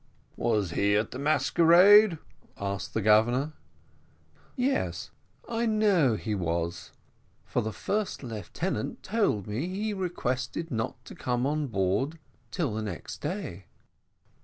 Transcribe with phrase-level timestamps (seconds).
[0.35, 2.17] "Was he at the masquerade?"
[2.57, 3.53] asked the Governor.
[4.55, 5.11] "Yes,
[5.47, 6.91] I know he was,
[7.45, 12.17] for the first lieutenant told me that he requested not to come on board
[12.49, 13.65] till the next day."